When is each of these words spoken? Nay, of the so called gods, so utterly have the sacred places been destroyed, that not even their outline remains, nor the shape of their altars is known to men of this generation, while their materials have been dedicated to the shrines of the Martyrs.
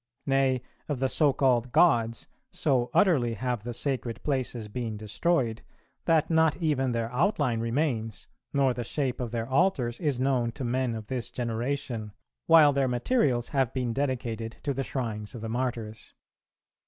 Nay, 0.25 0.63
of 0.89 0.97
the 0.97 1.07
so 1.07 1.31
called 1.31 1.71
gods, 1.71 2.25
so 2.49 2.89
utterly 2.91 3.35
have 3.35 3.63
the 3.63 3.71
sacred 3.71 4.23
places 4.23 4.67
been 4.67 4.97
destroyed, 4.97 5.61
that 6.05 6.27
not 6.27 6.57
even 6.57 6.91
their 6.91 7.11
outline 7.13 7.59
remains, 7.59 8.27
nor 8.51 8.73
the 8.73 8.83
shape 8.83 9.19
of 9.19 9.29
their 9.29 9.47
altars 9.47 9.99
is 9.99 10.19
known 10.19 10.51
to 10.53 10.63
men 10.63 10.95
of 10.95 11.05
this 11.07 11.29
generation, 11.29 12.13
while 12.47 12.73
their 12.73 12.87
materials 12.87 13.49
have 13.49 13.75
been 13.75 13.93
dedicated 13.93 14.57
to 14.63 14.73
the 14.73 14.83
shrines 14.83 15.35
of 15.35 15.41
the 15.41 15.49
Martyrs. 15.49 16.15